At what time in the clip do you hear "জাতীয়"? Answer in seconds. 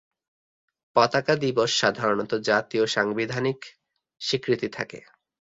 2.41-2.83